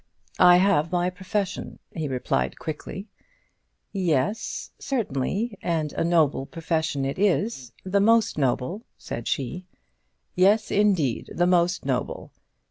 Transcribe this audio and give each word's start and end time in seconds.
"I 0.39 0.55
have 0.57 0.91
my 0.91 1.11
profession," 1.11 1.77
he 1.95 2.07
replied, 2.07 2.57
quickly. 2.57 3.07
"Yes, 3.93 4.71
certainly; 4.79 5.59
and 5.61 5.93
a 5.93 6.03
noble 6.03 6.47
profession 6.47 7.05
it 7.05 7.19
is, 7.19 7.71
the 7.83 8.01
most 8.01 8.35
noble," 8.35 8.83
said 8.97 9.27
she. 9.27 9.67
"Yes, 10.33 10.71
indeed; 10.71 11.29
the 11.35 11.45
most 11.45 11.85
noble." 11.85 12.31